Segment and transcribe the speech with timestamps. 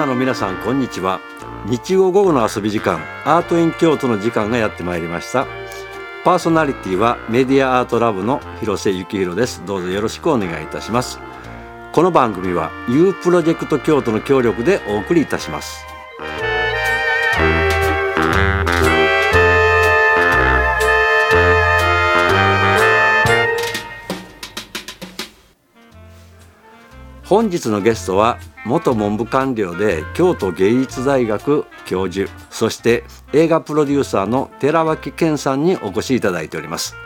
[0.00, 1.20] ナーの皆さんこんにちは。
[1.66, 5.46] 日曜午後の遊び時間アートイン京都の時間がやってまいりました。
[6.24, 9.62] パーソナリティはメディアアートラブの広瀬幸宏です。
[9.66, 11.20] どうぞよろしくお願いいたします。
[11.92, 15.89] この番組は U プロジェクト京都の協力でお送りいたします。
[27.30, 36.96] 本日のゲストは元文部官僚で京都芸術大学教授そして映画プロデューサーの寺脇健さんにお越しいただいております、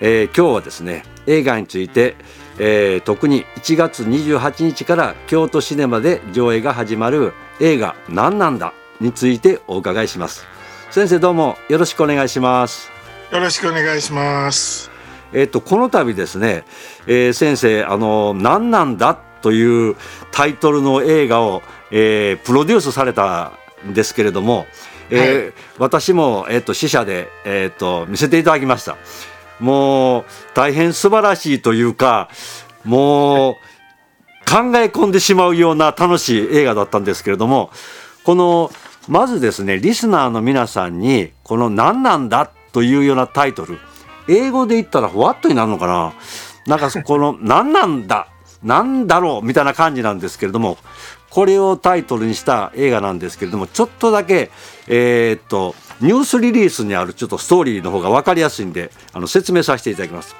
[0.00, 2.14] えー、今日はですね映画について、
[2.60, 10.46] えー、特に1月28日から京都シネマで上映が始まる映画何なんだについてお伺いします。
[10.92, 12.88] 先生どうもよろしくお願いします。
[13.32, 14.90] よろしくお願いします。
[15.32, 16.64] えっ、とこの度ですね、
[17.06, 19.96] えー、先生あの何なんだという
[20.30, 23.52] タイトルの映画を、えー、プロデュースされた
[23.86, 24.66] んですけれども、
[25.10, 28.96] えー、はい、私も、えーと、死者で、えーと、見せていただきました
[29.58, 30.24] もう
[30.54, 32.28] 大変素晴らしいというか
[32.84, 33.54] もう
[34.50, 37.70] 考え込んでしまうような楽しい映画だったんですけれども
[38.24, 38.70] この
[39.08, 43.78] まずですねリスナーの皆さんにこの「何なんだ?」というようなタイトル
[44.28, 46.14] 英語で言ったらふわっとになるのかな？
[46.66, 48.28] なんかこの「何なんだ?」
[48.62, 50.78] なんだろうみたいな感じなんですけれども
[51.30, 54.50] これをタイトルにした映画なんですけれどもちょっとだけ
[54.88, 60.34] えー、っとニュースリリースにあるちょっとストーリーの方が分かりやすいんであの説明させていただきます。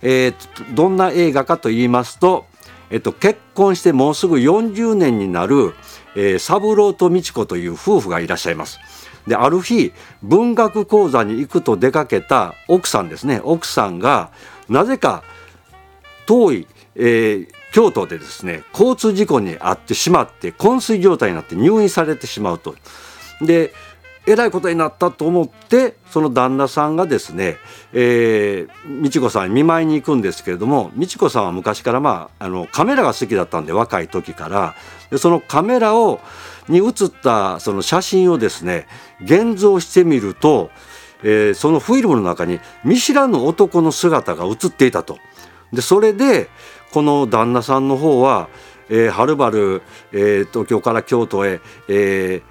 [0.00, 2.46] えー、どんな映画かと言いますと、
[2.88, 5.74] えっと、結婚してもうすぐ40年になる、
[6.14, 8.78] えー、三郎と美智子という夫婦がいらっしゃいます。
[9.26, 14.30] である日文学講座に行くと出かけた奥さんですね奥さんが
[14.68, 15.22] なぜか
[16.26, 16.66] 遠い
[16.98, 22.74] えー、京都でですね交通事故に遭ってしまって昏睡状態になって入院されてしまうと。
[23.40, 23.72] で
[24.26, 27.56] えらいことになったと思ってその旦那さんがですね、
[27.94, 34.74] えー、美智子さんに見舞いに行くんですけれども美智子さんは昔から、まあ、あのカメラが好きだったんで若い時から
[35.10, 36.20] でそのカメラを
[36.68, 38.86] に写ったその写真をですね
[39.22, 40.70] 現像してみると、
[41.22, 45.18] えー、そのフィルムの中に見知らぬ男の姿が写っていたと。
[45.72, 46.48] でそれで
[46.92, 48.48] この旦那さんの方は、
[48.88, 49.82] えー、はるばる、
[50.12, 52.42] えー、東京から京都へ、えー、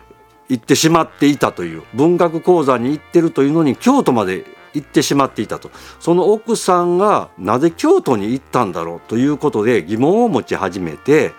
[0.50, 11.34] 行ってしまっていたという文学講座に行ってるというのに京都まで行ってしまっていたとその奥さんがなぜ京都に行ったんだろうということで疑問を持ち始めて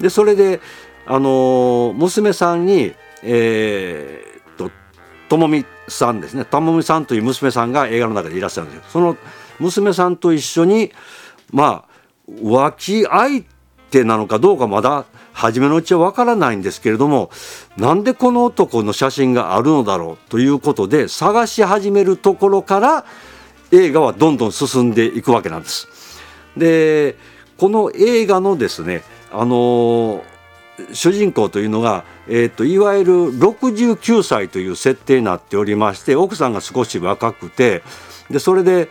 [0.00, 0.60] でそれで、
[1.06, 4.70] あの娘さんに、えー、と
[5.28, 8.84] ともみさんですねともみさんという娘さんが映画の中でいらっしゃるんですよ。
[8.90, 9.16] その
[9.58, 10.92] 娘さんと一緒に
[11.50, 11.87] まあ
[12.28, 13.44] 浮気相
[13.90, 17.30] 手なのかどうかまだ初めのうちはわからないんですけれども
[17.76, 23.04] なんでこの男の写真があるのだろうということで探し始めるところから
[23.70, 25.88] 映画はどんどん進んでいくわけなんです。
[26.56, 27.16] で
[27.56, 29.02] この映画のですね
[29.32, 30.24] あの
[30.92, 37.82] 主人公というのが、えーと、いわゆる69歳という設定になっておりまして奥さんが少し若くて
[38.30, 38.88] でそれで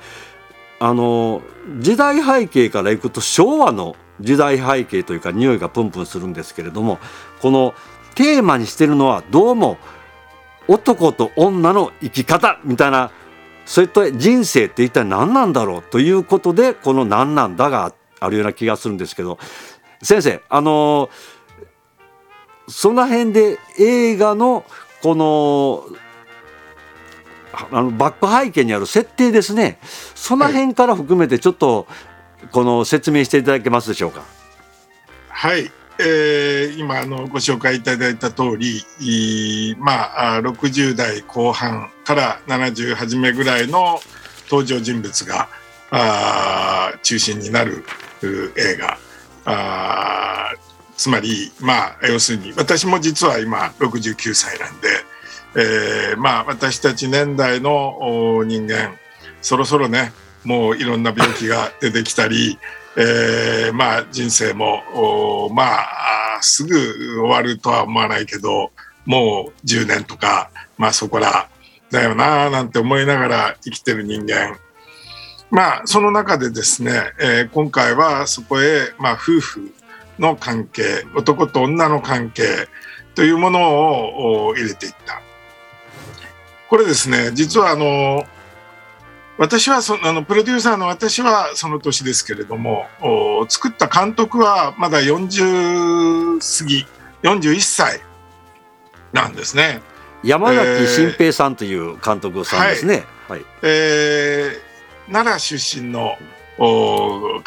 [0.80, 1.42] あの
[1.80, 7.00] 時代背景からいくと昭和の時代背景というか匂いがプンプンするんですけれども
[7.42, 7.74] この
[8.16, 9.78] テーマにしてるのはどうも
[10.68, 13.12] 男と女の生き方みたいな
[13.66, 19.38] そういった人生って一体何なんだろうということでこの「何なんだ」があるような気がするんですけど。
[20.02, 21.10] 先生あの
[22.68, 24.66] その辺で映画の
[25.02, 25.86] この
[27.72, 29.80] あのバック背景にある設定ですね
[30.16, 31.88] その辺から含めてちょっと
[32.52, 34.24] この説明していただけますでしょうか？
[35.30, 44.00] はい、えー、今あのご紹介いただいた通りまあ60代後半から70初めぐらいの
[44.50, 45.50] 登場人物が
[45.92, 47.84] あ中心になる
[48.24, 48.98] 映画
[49.46, 50.54] あ
[50.96, 54.88] つまりまあ要するに私も実は今69歳なんで。
[55.56, 58.98] えー、まあ私たち年代の人間
[59.42, 60.12] そろそろね
[60.44, 62.58] もういろんな病気が出てきたり、
[62.96, 68.72] えー、まあ人生もまあすぐ終わるとは思わないけど
[69.06, 71.48] もう10年とかまあそこら
[71.92, 74.58] だよななんて思いながら生きてる人間。
[75.50, 79.72] まあその中でですね、えー、今回はそこへ、まあ、夫婦
[80.20, 82.68] の関係男と女の関係
[83.16, 85.22] というものを入れていった。
[86.70, 88.26] これですね実はあの
[89.38, 92.88] 私はそあのプロデューサーの私はその年ですけれども
[93.50, 96.86] 作った監督はまだ40過ぎ
[97.24, 98.02] 41歳
[99.14, 99.82] なんですね。
[100.24, 103.04] 山崎新平さんという監督さんですね。
[103.28, 106.16] はい、えー、奈良出身の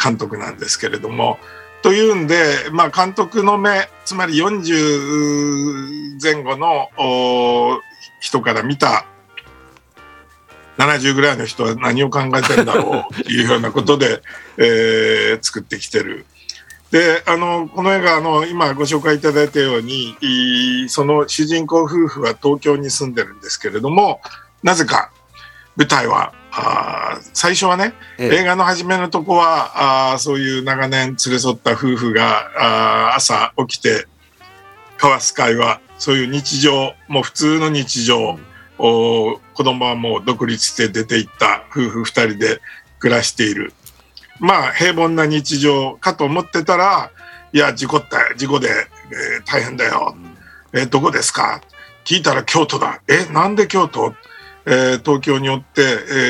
[0.02, 1.38] 監督なんですけれども、
[1.82, 2.36] というんで、
[2.72, 6.90] まあ、監督の目、つまり40前後の
[8.20, 9.06] 人から見た
[10.78, 14.22] 70ぐらいの人は何を考えてるんだろう というようなことで、
[14.56, 16.24] えー、作ってきてる。
[16.90, 20.16] で、あの、この映画、あの、今ご紹介いただいたように、
[20.88, 24.20] その主人公夫婦は東京に住んでるんですけれども、
[24.62, 25.10] なぜか
[25.76, 34.08] 舞台は、あ最初はね、ええ、映画の初めのとこはあそういう長年連れ添った夫婦があ朝起きて
[34.94, 38.38] 交わす会話そういう日常もう普通の日常、
[38.78, 42.60] お子供はもう独立して出ていった夫婦2人で
[42.98, 43.72] 暮らしている。
[44.38, 47.10] まあ平凡な日常かと思ってたら
[47.52, 50.16] いや事故った事故で、えー、大変だよ、
[50.72, 51.60] えー、どこですか？
[52.06, 53.02] 聞いたら京都だ。
[53.06, 54.14] えなんで京都？
[54.66, 55.84] えー、東京によって、え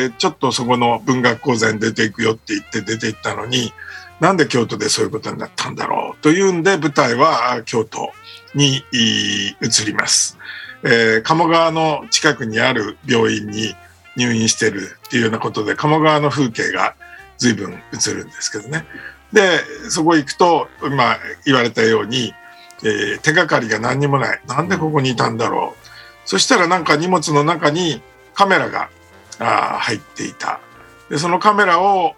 [0.06, 3.72] ー、ちょっとそこの文学講座に出ていくよって言って出て行ったのに
[4.20, 8.12] なんで京都でそういうことになったんだろうというんで舞台は京都
[8.54, 10.38] に移ります。
[10.82, 13.74] えー、鴨川の近くにある病院に
[14.16, 16.94] 入院してるっていうようなことで鴨川の風景が
[17.38, 18.86] 随分映るんですけどね。
[19.32, 22.34] でそこ行くと今言われたように、
[22.82, 28.02] えー、手がかりが何にもないなんでここにいたんだろうそしたらなんか荷物の中に
[28.34, 28.90] カメラが
[29.38, 30.60] あ入っていた
[31.10, 32.14] でそのカメラを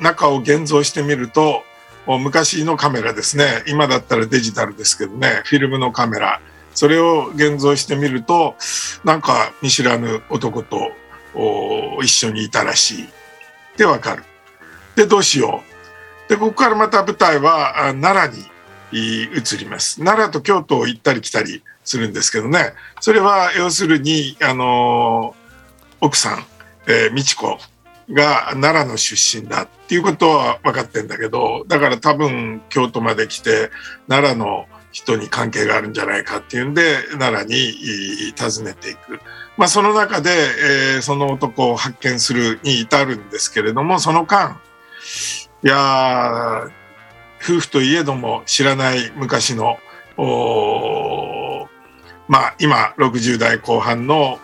[0.00, 1.62] 中を現像してみると
[2.06, 3.62] 昔のカメラですね。
[3.68, 5.42] 今だったらデジタルですけどね。
[5.44, 6.40] フィルムのカメラ。
[6.74, 8.54] それを現像してみると
[9.04, 10.92] なんか見知らぬ男と
[12.02, 13.08] 一緒にいたらしい。
[13.76, 14.24] でわかる。
[14.94, 15.62] でどうしよ
[16.26, 16.30] う。
[16.30, 18.44] でここからまた舞台は奈良
[18.92, 19.98] に移ります。
[20.02, 22.72] 奈良と京都を行ったり来たりするんですけどね。
[23.00, 25.34] それは要するにあの
[26.00, 26.44] 奥さん、
[26.86, 27.58] えー、美智子
[28.10, 33.70] が奈良の出身だっていうことは分かってんだけどだから多分京都まで来て
[34.08, 39.20] 奈良の人に関係があるんじゃないかっていうんで奈良に訪ねていく。
[39.58, 44.60] まあ、その中で、えー、その男を発見するに至るんですけれどもその間
[45.64, 46.68] いや
[47.42, 49.78] 夫婦といえども知らない昔の
[50.18, 51.35] お
[52.28, 54.40] まあ、今60代後半の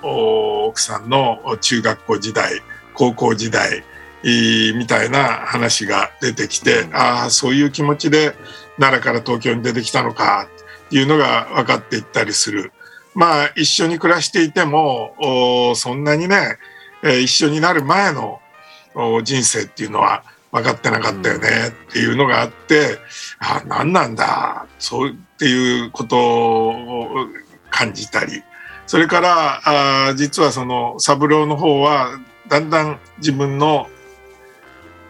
[0.69, 2.63] 奥さんの中学校時代
[2.95, 3.83] 高校時代
[4.23, 8.35] みたいな話が出てきて、ああそういう気持ちで
[8.79, 10.49] 奈良から東京に出てきたのか
[10.87, 12.73] っていうのが分かっていったりする。
[13.15, 16.59] まあ一緒に暮らしていてもそんなにね、
[17.03, 18.41] え一緒になる前の
[19.25, 21.49] 人生っていうのは分かってなかったよね
[21.89, 22.99] っていうのがあって、
[23.41, 27.27] あ何なんだそうっていうことを
[27.73, 28.45] 感じたり。
[28.87, 29.61] それから
[30.09, 33.89] あ実はその三郎の方はだんだん自分の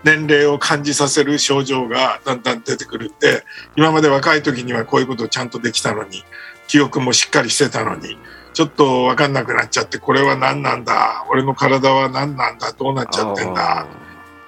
[0.05, 3.45] 年齢を感じさせる症状がだんだん出てくるって
[3.77, 6.23] 今まで若い時にはこういうことをちゃんとできたのに
[6.69, 8.19] 記憶もしっかりしてたのに
[8.53, 13.87] ちょっと分かんなくなっちゃってこれは何なんだ俺の体は何なんだどうなっちゃってんだ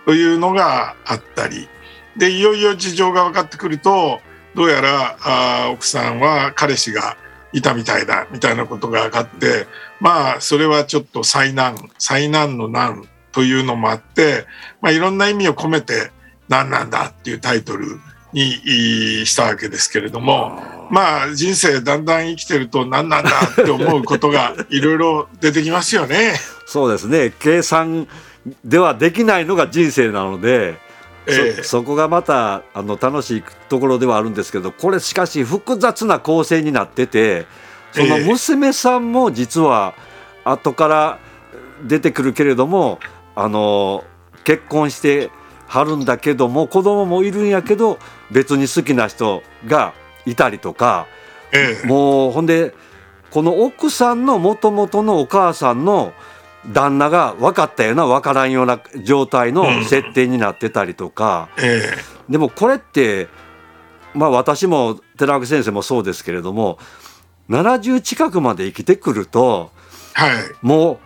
[0.05, 1.69] というのがあったり。
[2.17, 4.21] でいよいよ事情が分かってくると
[4.55, 7.17] どうやらあ奥さんは彼氏が
[7.55, 9.67] いたみたいだみたいなことが分かって
[10.01, 14.47] まあそれはちょっと災難災難の難というのもあって、
[14.81, 16.11] まあ、いろんな意味を込めて
[16.49, 17.87] 何なんだっていうタイトル
[18.33, 26.35] にしたわけですけれどもまあ人生だんだん生きてると何なんだって思うことがいろいろ出てきますよね。
[26.67, 28.09] そうですね計算
[28.65, 30.79] ではできないのが人生なので
[31.27, 37.47] えそこがまたあの楽しいところではあるんですけどこれしかし複雑な構成になってて
[37.93, 39.95] その娘さんも実は
[40.45, 41.19] 後から
[41.83, 42.99] 出てくるけれども
[43.35, 44.05] あの
[44.45, 45.31] 結婚して
[45.67, 47.99] はるんだけども子供もいるんやけど
[48.31, 49.95] 別に好きな人が
[50.27, 51.07] いたりとか、
[51.53, 52.75] ええ、もうほんで
[53.31, 56.13] この奥さんのもともとのお母さんの
[56.73, 63.29] 旦那が分かったような分からんような状態の設定になってたりとか、うんえー、でもこれって
[64.15, 66.79] まあ私も寺脇先生もそうですけれども
[67.51, 69.71] 70近くまで生きてくると、
[70.15, 70.99] はい、もう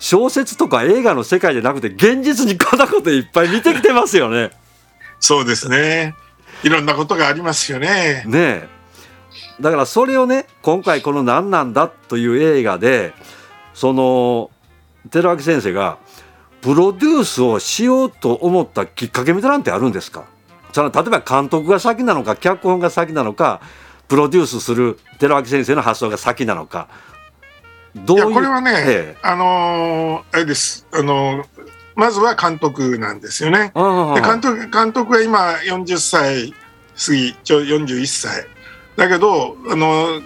[0.00, 4.50] 小説とか映画の世界じゃなくて現実にこんなこといっぱい見てきてますよね。
[5.20, 6.14] そうですね。
[6.64, 8.24] いろんなことがありますよね。
[8.26, 8.68] ね
[9.60, 13.12] だからそれをね今回この「何なんだ」という映画で
[13.74, 14.50] その
[15.10, 15.98] 寺脇先生が
[16.60, 20.24] プロデュースをしようと思ったきっかけみたいなんてあるんですか？
[20.72, 23.60] その例えば監督が先なのか脚本が先なのか
[24.08, 26.88] プロデュースする寺脇先生の発想が先なのか。
[27.94, 28.34] どういう？
[28.34, 30.86] これはね、ええ、あのー、あれです。
[30.92, 31.46] あのー、
[31.96, 33.72] まずは監督なんですよね。
[33.74, 38.46] で監督監督は今40歳過ぎちょ41歳。
[38.96, 40.22] だけどあのー、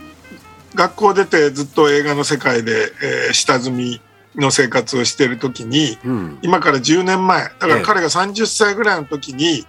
[0.74, 4.00] 学校出てずっと映画の世界で、えー、下積み
[4.36, 9.66] の生活をしている時に、うん、今から10年前だから彼が30歳ぐらいの時に、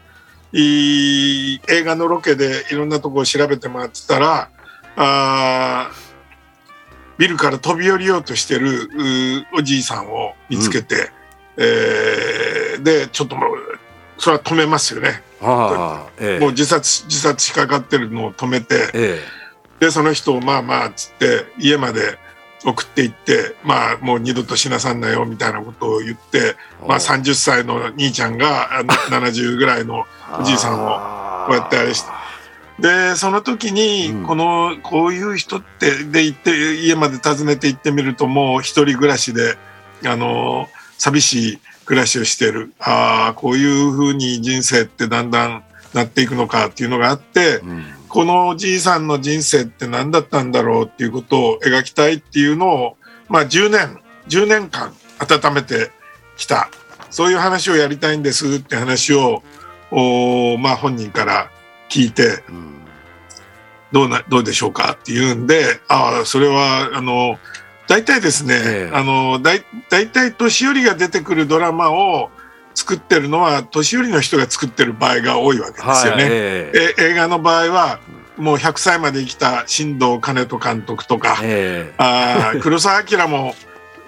[0.51, 4.50] い映画のロケでいろんなとこを調べて回ってたら
[4.95, 5.91] あ
[7.17, 8.89] ビルから飛び降りようとしてる
[9.57, 10.95] おじいさんを見つけて、
[11.57, 13.50] うん、えー、でちょっともう
[14.17, 15.22] それは止めますよね。
[16.19, 19.19] ええ、もう自殺自殺しかかってるのを止めて、え、
[19.79, 22.17] でその人をまあまあっつって家まで
[22.64, 26.56] 送っていってまあもう二度としなさんなよみたいなことを言って
[26.88, 28.70] まあ30歳の兄ちゃんが
[29.10, 30.06] 70 ぐらいの
[30.40, 32.10] おじいさんをこうやってあれして。
[32.80, 39.58] でその時にこの、こういう人ってで行って家まで訪ねて行ってみるともう一人暮らしで
[40.06, 42.74] あの寂しい暮らしをしてる。
[42.80, 55.91] ああこういうふうに人生ってだんだんなっていくのかっていうのがあって、うん、このおじいさんの人生って何だったんだろうっていうことを描きたいっていうのをまあ10年10年間温めて
[56.38, 56.69] きた。
[57.10, 59.43] そういう話をやりたいんですって話を
[59.91, 61.51] おまあ本人から
[61.89, 62.75] 聞いて、うん、
[63.91, 67.38] どうなどうでしょうかって言うんでああそれはあの
[67.89, 72.31] 大体ですね、えー、あのだい大体年寄りが出てくるドラマを
[72.75, 76.24] 作ってるのは年寄りの人が作ってる場合が多いわけですよね。
[76.24, 78.00] はい、えー、映画の場合は
[78.38, 83.55] もう100歳まで生きた新藤兼人監督とか、えー、あ黒澤明も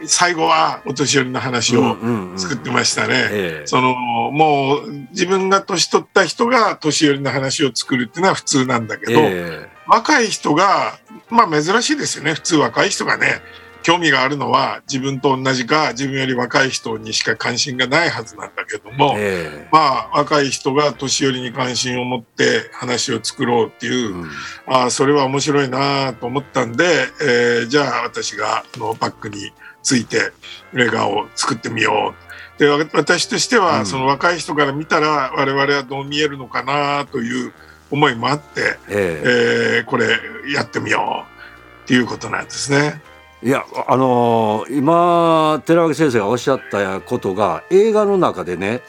[0.06, 1.96] 最後はお年寄りの話を
[2.36, 3.64] 作ってましたね。
[3.66, 3.96] その
[4.32, 12.34] もう自分が年取った人が年寄りの話を作るっていうのは普通なんだけど、えー、若い人がまあ珍しいですよね。
[12.34, 13.42] 普通若い人がね
[13.84, 24.30] 興味があるのは自分と同じか自分より若い人にしか関心がないはずなんだけども、えー、まあ若い人が年寄りに関心を持って話を作ろうっていう、うん、
[24.68, 26.86] あそれは面白いなと思ったんで、
[27.22, 29.52] えー、じゃあ私がのバックに
[29.84, 30.32] ついて
[30.76, 32.28] 映画を作ってみよう。
[32.60, 37.54] で私としては、その若い人から見たら我々はどう見えるのかなという
[37.92, 40.08] 思いもあって、えー、えー、これ
[40.52, 43.02] やってみようっていうことなんですね。
[43.44, 48.82] いやあのー、今寺脇先生がおっしゃったことが映画の中でね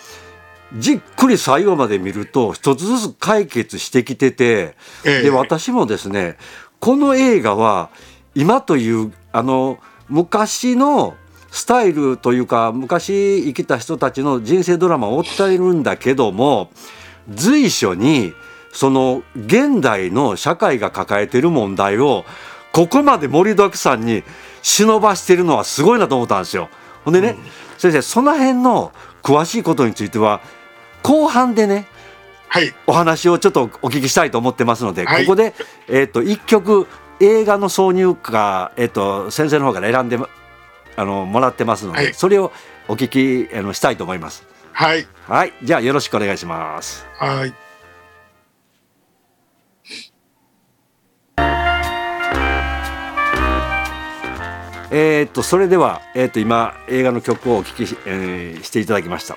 [0.75, 4.75] じっくり最後まで見ると一つずつ解決してきてて、
[5.05, 6.38] えー、で私もですね
[6.81, 7.90] この映画は
[8.35, 9.78] 今というあの
[10.09, 11.14] 昔の
[11.50, 16.71] スタイルというか昔生きた人たちの人生ドラマを追っているんだけども
[17.28, 18.33] 随所に
[18.73, 22.25] その現代の社会が抱えている問題を
[22.72, 24.22] ここまで盛りだくさんに
[24.62, 26.68] 忍ばしているのはすごいなと思ったんですよ。
[27.04, 27.37] ほんでね、うん、
[27.78, 30.40] 先生その辺の詳しいことについては
[31.02, 31.87] 後半でね、
[32.48, 35.54] はい、お話をちょっとお聞きしたいと思ってますので、はい、ここで、
[35.88, 36.87] えーと、1曲
[37.20, 40.18] 映画の挿入歌、えーと、先生の方から選んで
[40.96, 42.52] あのもらってますので、はい、それを
[42.88, 44.46] お聞きあのしたいと思います。
[44.72, 47.06] はい、はい、じゃあよろしくお願いします。
[47.18, 47.67] はい
[54.90, 59.37] えー、っとそれでは、えー、っと今映画の曲をお聴きし,、えー、していただきました。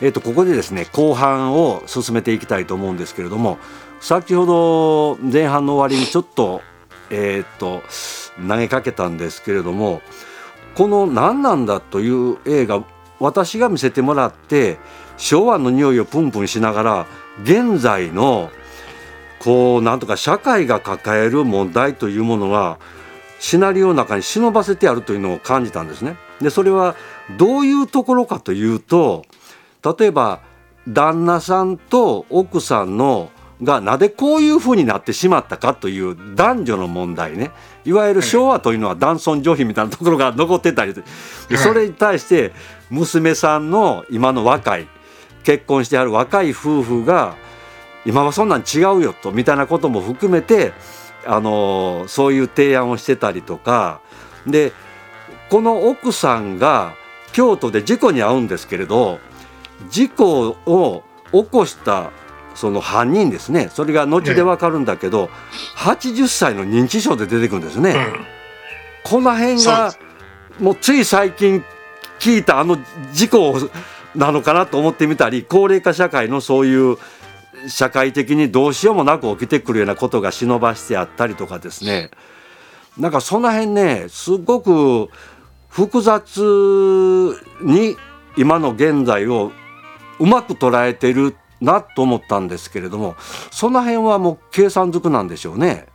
[0.00, 3.58] えー、とここでですね後半を進めていきたいと思うんですけれども
[4.00, 6.60] 先ほど前半の終わりにちょっと,、
[7.08, 7.82] えー、と
[8.46, 10.02] 投げかけたんですけれども
[10.74, 12.84] この「何なんだ」という映画
[13.18, 14.76] 私が見せてもらって
[15.16, 17.06] 昭和の匂いをプンプンしながら
[17.42, 18.50] 現在の
[19.38, 22.78] こうなんとか社会が抱える問題というものが
[23.38, 26.16] シナリオの中に忍ばせてあるというのを感じたんですね。
[26.40, 26.96] でそれは
[27.38, 29.24] どういうところかというと
[29.98, 30.40] 例えば
[30.88, 33.30] 旦那さんと奥さんの
[33.62, 37.50] がなぜこういうふうになってしまったかという男女の問題ね。
[37.84, 42.52] いわゆる昭和というのは男尊女卑みたいなところが残ってたりでそれに対して
[42.90, 44.88] 娘さんの今の若い
[45.44, 47.36] 結婚してある若い夫婦が
[48.04, 50.72] 今はそんなん違うよとみたいなことも含めて
[51.26, 54.00] あのそういう提案をしてたりとか。
[54.46, 54.72] で
[55.50, 56.94] この奥さんが
[57.32, 59.20] 京都で事故に遭うんですけれど
[59.90, 62.10] 事故を起こした
[62.54, 63.68] その犯人ですね。
[63.72, 65.28] それが後で分かるんだけど、
[65.76, 67.90] 80歳の認知症で出てくるんですね。
[67.90, 68.26] うん、
[69.04, 69.94] この辺が
[70.58, 71.62] もうつい最近
[72.18, 72.78] 聞いたあの
[73.12, 73.70] 事故
[74.14, 76.96] なのかなと思ってみたり高齢化社会のそういう
[77.68, 82.10] 社会的にどうしようもなく起きてくるようなことが忍ばしてあったりとかですね。
[82.98, 85.10] なんかその辺ねすごく
[85.68, 86.40] 複雑
[87.60, 87.96] に
[88.36, 89.52] 今の現在を
[90.18, 93.14] うまく捉えてるなと思ったんですけれども
[93.50, 95.86] その辺はもう計算づくなんでしょうね。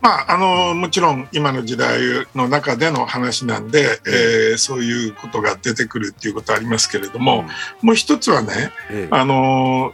[0.00, 2.00] まあ、あのもちろん今の時代
[2.34, 7.44] の中での話なんで、えー、そういうことが出てくるっていうことはありますけれども、
[7.82, 9.92] うん、もう一つはね、えあの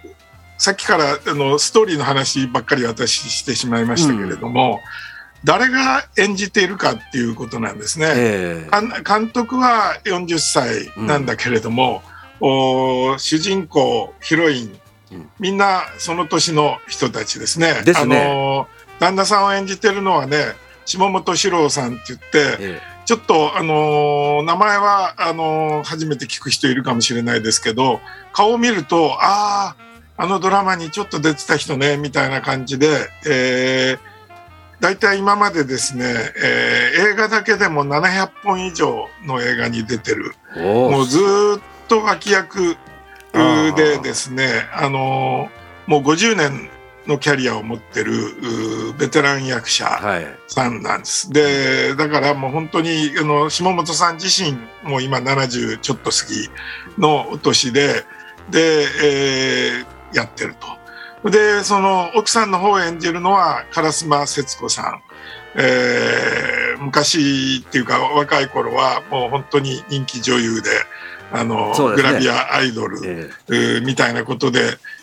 [0.58, 4.80] さっきからあのストーリーの話ばっかり私してしまいましたけれども、うん、
[5.44, 8.06] 誰が演じているかっていうことなんですね。
[8.16, 12.02] えー、監督は40歳なんだけれども、
[12.40, 12.48] うん、
[13.12, 14.80] お主人公ヒロイン
[15.38, 17.82] みんなその年の人たちですね。
[17.84, 18.18] ですね。
[18.18, 20.38] あの旦那さんを演じてるのはね
[20.84, 28.00] 下本史郎さんって言って、ええ、ちょっとあのー、名前はあのー、初めて聞く人いるかもしれないですけど
[28.32, 29.85] 顔を見るとああ
[30.18, 32.88] あのドラマにちょっと出てた人ねみたいな感じで、
[33.26, 33.99] えー、
[34.80, 40.35] 大体今までですね、えー、映画だけでも700本以上の映画に出てる。
[40.56, 41.23] もうずっ
[41.88, 42.76] と脇役
[43.76, 46.70] でですねあのー、もう50年
[47.06, 48.12] のキャリアを持ってる
[48.99, 49.87] ベテラン役者
[50.49, 51.26] さんなんです。
[51.28, 56.49] はい、でだからもう本当にあの下本さん自身も今70ちょっと過ぎ
[56.99, 58.04] のお年で
[58.50, 60.54] で、えー、やってる
[61.22, 61.30] と。
[61.30, 65.02] でその奥さんの方を演じるのは烏丸節子さん。
[65.58, 70.68] えー、昔っていうか若い頃はもう本当に人気女優で
[71.32, 74.60] あの、ね、グラビアアイドル、えー、みたいなことで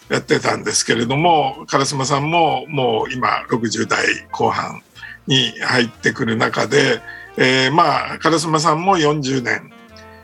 [0.09, 4.83] やってたんですけれども烏丸さんももう今60代後半
[5.25, 7.01] に入ってくる中で、
[7.37, 9.71] えー、まあ烏丸さんも40年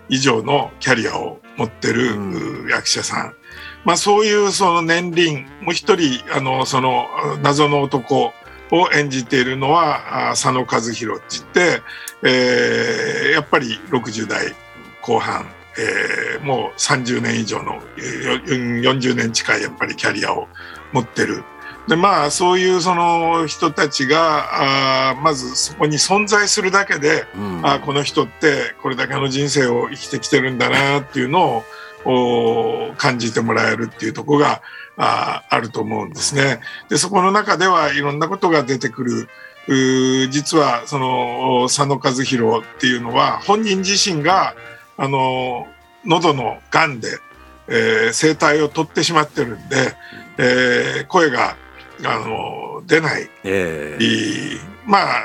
[0.09, 3.35] 以上のキャリアを持ってる役者さん、
[3.85, 7.07] まあ、そういうその年輪もう一人あのその
[7.41, 8.33] 謎の男
[8.71, 11.83] を演じているのは佐野和弘って言って、
[12.23, 14.53] えー、やっぱり60代
[15.01, 15.45] 後半
[15.79, 20.47] えー、もう30年以上の40年近いやっぱりキャリアを
[20.91, 21.43] 持ってる。
[21.87, 31.63] でまあそういうその人たちがあまずそこに存在するだけで、うん、あこの人ってこれだけの人生を生きてきてるんだなっていうのを
[32.97, 34.61] 感じてもらえるっていうとこが
[34.97, 36.59] ああると思うんですね。
[36.89, 39.29] でそこの中ではいろんなことが出てくる。
[40.31, 44.55] 実はその佐野和弘っていうのは本人自身が
[44.97, 45.67] あの
[46.05, 47.19] 喉のがんで、
[47.67, 49.93] えー、声帯を取ってしまってるんで、
[50.39, 51.55] えー、声が
[52.03, 55.23] あの出ない、えー、まあ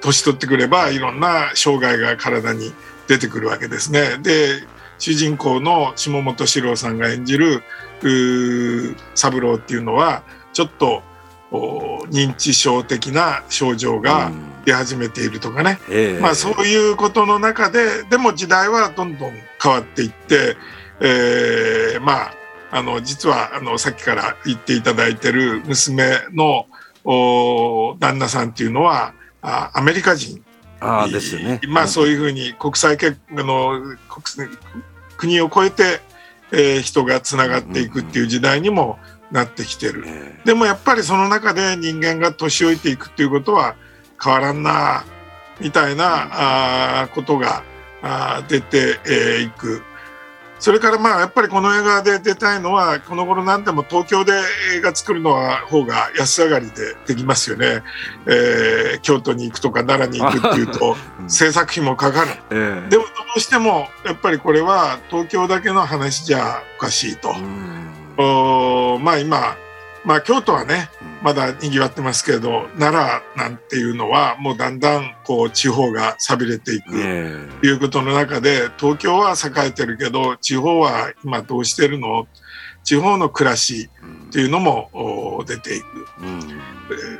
[0.00, 2.72] 年取ってくればいろんな障害が体に
[3.06, 4.18] 出てくるわけですね。
[4.22, 4.66] で
[4.98, 7.62] 主人公の下本史郎さんが演じる
[9.14, 11.02] 三郎っていうのはちょっと
[12.10, 14.30] 認知症的な症状が
[14.64, 15.96] 出始めているとかね、うんえ。
[16.18, 20.56] ー、まあ、そういうことの中ででも時代はどんどん変わっていって、
[21.00, 22.34] えー、まあ
[22.70, 26.66] あの実はあのさっきから言っていただいてる娘の
[28.00, 30.44] 旦那さんっていうのはあアメリカ人
[30.84, 34.48] あですね、まあそういうふうに国際結あの国
[35.16, 36.00] 国を越えて、
[36.52, 38.98] えー、人がつながっていくっていう時代にも、
[39.30, 43.74] なってきてる、えー、でもやっぱりその中で人間が年老いていくっていうことは
[44.22, 45.04] 変わらんな
[45.60, 46.30] みたいな、うん、
[47.02, 47.64] あことが
[48.02, 49.82] あ出てい、えー、く
[50.64, 54.32] それからまあやっぱりこの映画で出たいのはこの頃なんでも東京で
[54.74, 57.82] 映画作るのは方が安上がりでできますよね、
[58.24, 60.96] えー、京都に行くとか奈良に行くっていうと
[61.28, 67.32] 制作費もかかる、えー、でもどうしてもやっぱりこれは東京だけの話じゃおかしいと。
[67.32, 67.74] うん
[68.16, 69.56] おまあ今、
[70.04, 70.90] まあ、京都はね
[71.22, 76.96] まだにぎわってますけど奈良なんていうのはもうだんだんこう地方が寂れていくと
[77.66, 82.26] いうことの中で東京は栄えてるけど地方は今どうしてるの？
[82.82, 83.88] 地方の暮らし
[84.28, 85.86] っていうのも出ていく、
[86.20, 86.60] うん、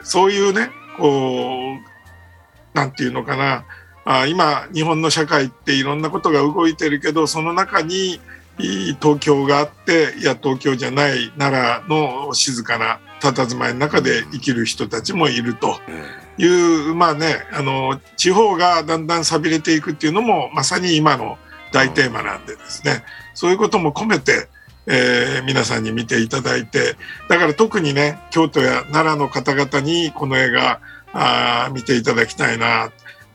[0.03, 0.69] そういうね
[0.99, 3.65] こうなんていうのかな。
[4.05, 8.21] あ今日本の社会っていろんなことが動いてるけどその中に
[8.59, 15.79] 東京があっていや東京じゃない奈良の静かな佇まいの中で生きる人たちもいると。
[16.37, 21.39] いう、まあねあの地方がだんだん寂れていくっていうのもまさに今の
[21.73, 23.05] 大テーマなんでですね。
[23.35, 24.49] そういうことも込めて、
[24.87, 26.97] えー、皆さんに見ていただいて
[27.29, 30.81] だから特にね京都や奈良の方々にこの映画
[31.13, 32.91] あ見ていただきたいな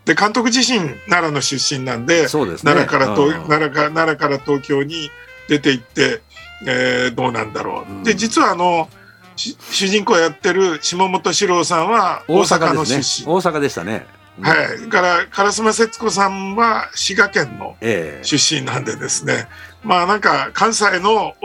[0.09, 5.11] で監督自身奈良の出身なんで、ね、奈良から奈良か奈良から東京に
[5.47, 6.21] 出て行って、
[6.67, 8.03] えー、どうなんだろう。
[8.03, 8.89] で実はあの
[9.35, 13.27] 主人公やってる下本史郎さんは大阪の出身。
[13.27, 14.07] 大阪でしたね。
[14.41, 17.75] はい、から烏丸節子さんは滋賀県の
[18.23, 19.47] 出身なんでですね、
[19.83, 21.35] えー、まあなんか関西の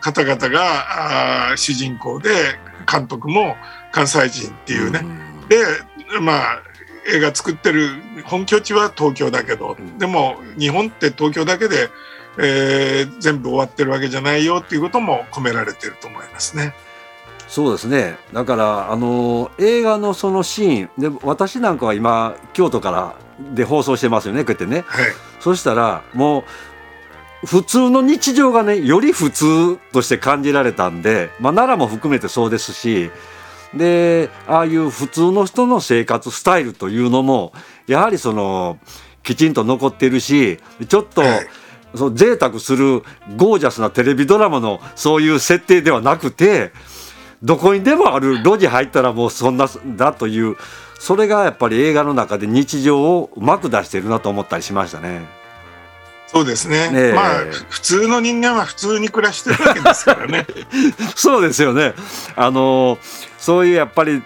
[0.00, 2.30] 方々があ主人公で
[2.90, 3.54] 監督も
[3.90, 5.56] 関西人っていうね、うん、で
[6.22, 6.71] まあ
[7.06, 7.88] 映画作ってる
[8.24, 11.88] 本拠地は東京だけど、うん、でも日本って東京だけで、
[12.38, 16.74] えー、全部終わってるわけじゃないよっていうことも込められてると思いますね。
[17.48, 18.16] そうですね。
[18.32, 23.14] だからあの映画のそのシーンで私なんかは今京都から
[23.54, 25.04] で放送してますよねこうやってね、はい、
[25.40, 26.44] そしたらも
[27.42, 33.10] う普通の日常がねより普通として感じられたんで、まあ、奈良も含めてそうですし
[33.74, 37.52] でああいう普通の人の生活スタイルというのも
[37.86, 38.78] やはりその
[39.22, 40.58] きちんと残ってるし
[40.88, 41.46] ちょっと、はい、
[41.94, 43.02] その贅沢する
[43.36, 46.72] ゴージャスなテレビドラマのそういう設定ではなくて
[47.42, 50.56] どこにでもある路地入ったらもうそんなだという
[50.98, 55.41] それがやっぱり映画の中で日常をうまく出してるなと思ったりしましたね。
[56.32, 56.90] そうですね。
[56.90, 60.46] ねまあ普通の人間は普通に暮らしてるわけですからね。
[61.14, 61.92] そうですよね。
[62.36, 62.98] あの
[63.36, 64.22] そういうやっぱり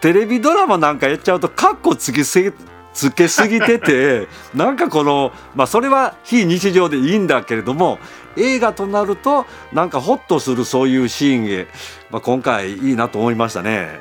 [0.00, 2.52] テレビドラマなんかやっちゃうとカッコつきすぎ
[2.94, 7.98] つけすぎてて なんかこのまあそれは非日常でいいんだけれども
[8.36, 11.66] 映画となるとなんかホッとするそういうシーンへ、
[12.10, 14.00] まあ、今回いいなと思いましたね。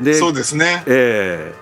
[0.00, 0.84] でそうですね。
[0.86, 1.54] え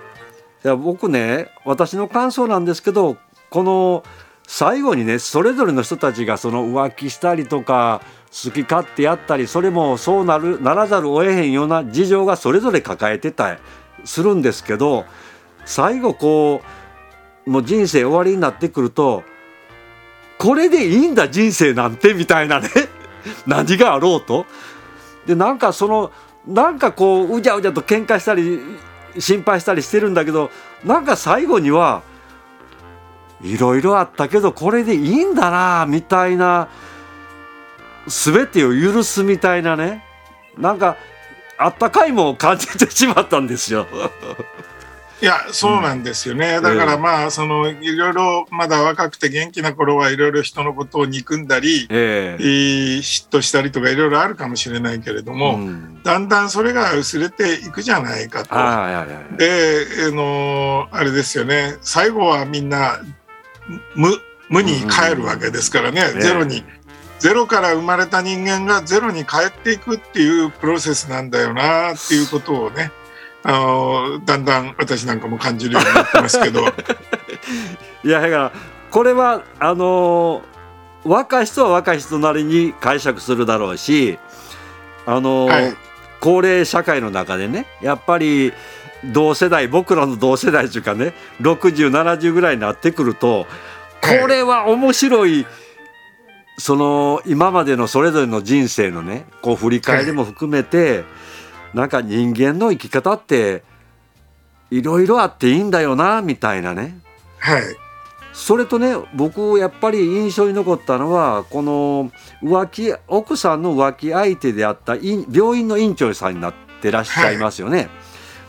[0.63, 3.17] えー、僕ね私の感想なんですけど
[3.51, 4.05] この
[4.47, 13.61] 最後にねそれぞれの人たちがその浮気したりとか好き勝手やったりそれもそうなるならざるを得へんような事情がそれぞれ抱えてたり
[14.05, 15.05] するんですけど
[15.65, 16.63] 最後こ
[17.47, 19.25] うもう人生終わりになってくると
[20.39, 22.69] これでいいんだ人生なんてみたいなね
[23.47, 24.47] 何があろうと。
[25.27, 26.13] でなんかその
[26.47, 28.61] なんかこううじゃうじゃと喧嘩したり
[29.19, 30.51] 心配したりしてるんだけど
[30.85, 32.03] なんか最後には
[33.47, 36.69] いろいろあったけどこれでいいんだなみたいな
[38.07, 40.03] 全てを許すみたいなね。
[40.59, 40.97] なんか
[41.59, 43.87] あったかいも感じてしまったんですよ。
[45.23, 58.55] いやそうなんですよね、うん、だからまあそのいろいろまだ若くて元気な頃はいろいろ人のことを憎んだり、えー、嫉妬したりとかいろいろあるかもしれないけれども、うん、だんだんそれが薄れていくじゃないかと。
[59.39, 61.77] であのあれですよね。
[61.81, 63.01] 最後はみんな
[63.95, 66.65] 無無に帰るわけですからね、うん、ゼロに。
[67.19, 72.93] ゼロから生まれた人間がゼロに帰っていくっていうプロセスなんだよなっていうことをね。
[73.43, 76.61] あのだんだん私なんかも感じるようになってますけど。
[78.05, 78.53] いやだから
[78.91, 80.43] これはあの
[81.05, 84.19] 若い人は若い人なりに解釈するだろうし
[85.07, 85.77] あの、はい、
[86.21, 88.53] 高齢社会の中でねやっぱり
[89.05, 93.47] 同世代僕らの同世代というかね6070ぐらいになってくると
[94.01, 95.53] これは面白い、はい、
[96.59, 101.05] その今までのそれぞれの人生のねこう振り返りも含めて、はい
[101.77, 103.63] なんか人間の生き方って
[104.71, 106.99] いろいろあっていいんだよなみたいなね。
[107.39, 107.63] はい。
[108.33, 112.11] それとね僕やっぱり印象に残ったのはこの
[112.43, 117.77] 浮気奥さんの浮気相手であった病院の院長さんになってらっしゃいますよね。
[117.77, 117.91] はい、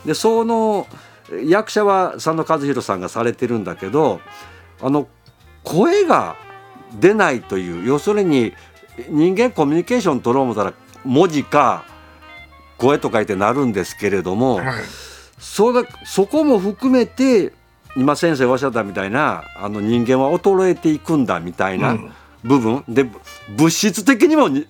[0.06, 0.88] でその
[1.46, 4.22] 役者は佐野和弘さんがされてるんだけど
[4.82, 5.08] あの
[5.64, 6.36] 声が
[7.00, 8.54] 出ないという要するに
[9.10, 11.86] 人間コミュニケーション取ろう思ったら文字か
[12.78, 14.84] 声と書いてなるんですけれども、はい、
[15.38, 17.54] そだそこも含めて
[17.96, 21.98] 今先生おっしゃったみたいなあの人間は衰えていくんだみたいな
[22.44, 23.06] 部分、うん、で
[23.58, 24.66] 物質的にも人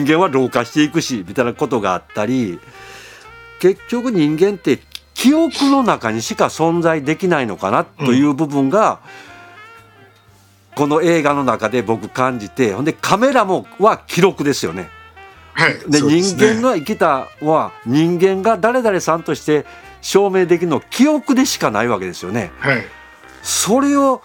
[0.00, 2.58] 間は老化していくしみたいなことがあったり
[3.58, 4.78] 結局人間って
[5.14, 9.00] 記憶の中にしか存在できないのかなという部分が、
[10.70, 14.88] うん、この映画の中で僕感じてほんでカメラもは記録ですよね。
[15.54, 19.66] はい、で、ね、人間の生きたは人間が誰々さんとして
[20.00, 22.52] 証明できるの記憶でしかないわけですよね。
[22.60, 22.84] はい、
[23.42, 24.22] それを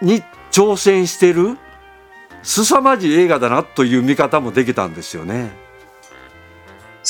[0.00, 1.58] に挑戦してる
[2.42, 5.67] 凄まじい映画だなという見方もできたんですよね。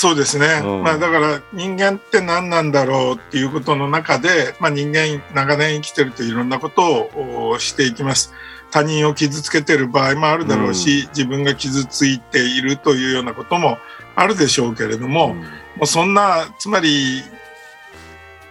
[0.01, 8.33] そうですね、うん、まあ、だから人間って何なんだろうっていうことの中で、まあ、人間長年生きてるといろんなことをしていきます。
[8.71, 13.79] 他人を傷つけてる場合もあるだろうし、うん、自分が傷ついているというようなことも
[14.15, 15.45] あるでしょうけれども、うん、も
[15.83, 17.25] うそんなつまり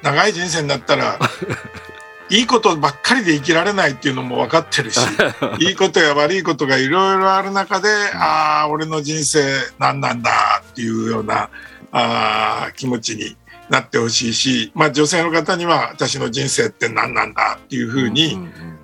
[0.03, 1.17] 長い人生になったら
[2.29, 4.99] いいことばっかりで生きられないっていうのも分かってるし
[5.59, 9.41] いいことや悪いことがいろいろある中で、ああ俺の人生
[9.79, 11.49] 何なんだっていうような
[11.91, 13.37] あ気持ちに
[13.69, 18.37] なってほしいし、まあ、女性の方には私の人生って何なんだっていうふうに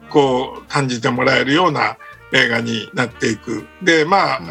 [0.10, 1.97] こう感じてもらえるような
[2.34, 3.65] 映画になっていく。
[3.82, 4.41] でまあ、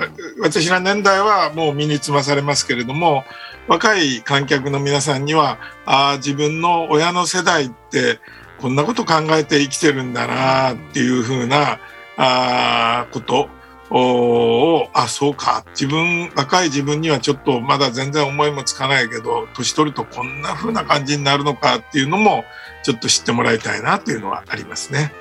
[0.40, 3.24] 私ら年代はもう身につまされますけれども
[3.68, 8.20] 若い観客の皆さんにはあ自分の親の世代って
[8.62, 11.80] こんなこと考えて生きてるんだなっていうふうな
[12.16, 13.48] あこと
[13.90, 22.44] をあそうか自分若い自分にはちょっとまだ全然思いもつかないけど年取るとこんな風な感じになるのかっていうのも
[22.84, 25.12] ちょっと知ってもらいたいなというのはありますね。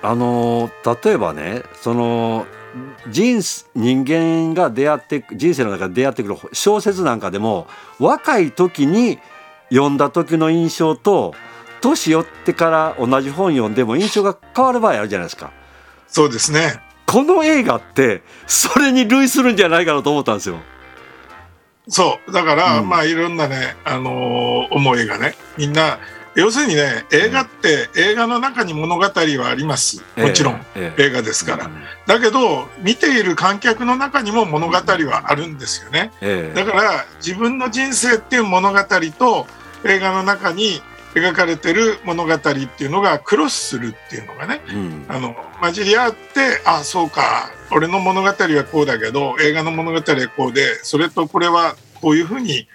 [0.00, 0.70] あの
[1.04, 2.46] 例えばねその
[3.10, 3.42] 人
[3.74, 7.66] 人間が出会って人生の中で出会ってくる小説なんかでも
[7.98, 9.18] 若い時に
[9.68, 11.34] 読んだ時の印象と
[11.82, 15.52] 年寄ってから同じ本読んでも印象が変わる場合あるじゃないですか。
[16.08, 16.80] そうですね。
[17.06, 20.56] この映画ってそれに類するんじゃないかなと思ったんですよ。
[21.88, 22.32] そう。
[22.32, 25.98] だから、うん、まあいろんなね、あのー、思いがねみんな
[26.34, 30.02] 要するにね映画って映画の中に物語はあります。
[30.16, 31.70] もちろん、えー、映画ですから、
[32.06, 38.78] だけど見ている観客の中にも物語はあるんですよね、えー、だから自分の人生っていう物語
[39.18, 39.46] と
[39.84, 40.80] 映画の中に
[41.14, 52.66] 描かれてる物語っていうのがクロスするっていうのがね、うん、あの混じり合ってあそうか俺の物語はこうだけど映画の物語はこうでそれとこれはこういうふうに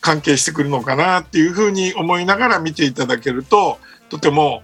[0.00, 3.78] 関係してくるのかなっていうふうに思いながら見ていただけると
[4.08, 4.62] とても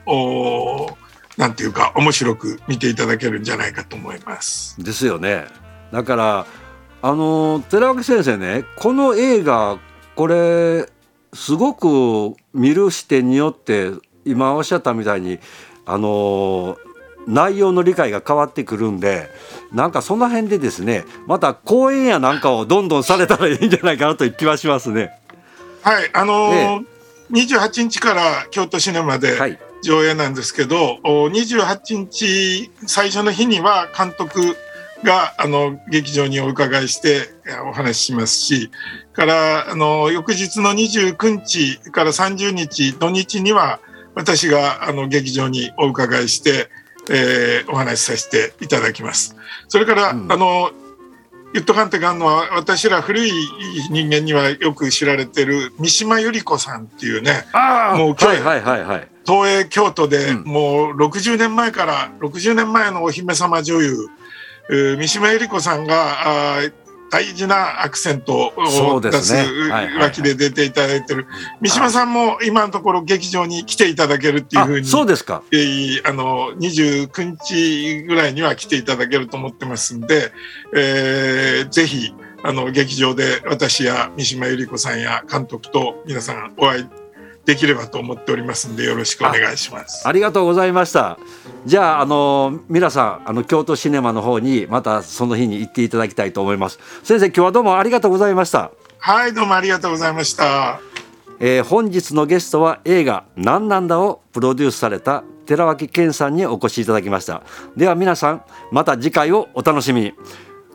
[1.37, 4.83] なんていうか面白く見ていただけるんじゃないかと思います。
[4.83, 5.47] ですよね。
[5.93, 6.47] だから
[7.01, 9.79] あの寺脇先生ねこの映画
[10.17, 10.91] これ
[11.33, 13.93] すごく見る視点によって
[14.25, 15.39] 今おっしゃったみたいに
[15.87, 16.77] あの
[17.27, 19.29] 内容の理解が変わってくるんで
[19.73, 25.19] なんかその辺でですねまた講演やなんかをどんどんされたらいいんじゃないかなという気はしますね。
[25.83, 26.85] はい、あのーえ
[27.31, 29.39] え、28日から京都シネマで
[29.83, 34.57] 上映なんですけど、はい、28日最初の日には監督
[35.05, 37.29] があの劇場にお伺いして
[37.69, 38.71] お話ししますし
[39.13, 43.81] からあの翌日の29日から30日土日には
[44.15, 46.69] 私があの劇場にお伺いして、
[47.11, 49.37] えー、お話しさせていただきます。
[49.69, 50.73] それから、うん、あの
[51.55, 53.31] 言っとかんとかんのは私ら古い
[53.91, 57.45] 人間にはよく知られてる三島由里子さんっていうね
[57.97, 64.09] もう今日、はいはいはい、東映京都でもう60年前から60年前のお姫様女優
[64.69, 66.61] 三島由里子さんが
[67.11, 69.35] 大事なアクセントを出す
[69.99, 71.27] 脇で出ていただいてる、
[71.61, 80.33] 三島さんも今のところ劇場に来ていただけるっていうふうにそうですか、えー、あの29日ぐらいには来ていただけると思ってますんで、
[80.77, 86.87] えー、ぜひあの劇場で私や三島由里子さんや監督と皆さんお会い
[87.49, 90.07] できればと思っておりますんでよろしくお願いします。
[90.07, 91.19] ありがとうございました。
[91.65, 96.79] じゃああの皆さんあの京都シネマの方にまたその日に行っていただきたいと思います。
[97.03, 98.71] 先生今日はどうもありがとうございました。
[98.99, 100.79] はいどうもありがとうございました、
[101.41, 107.45] えー、本日のゲストは映画なんなんだをプロデュースされた寺脇健さんにお越しいただきました。
[107.79, 110.13] では皆さんまた次回をお楽しみに。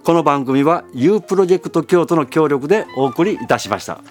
[0.03, 4.01] この番組は U プロジェクト京都の協力でお送りいたしました。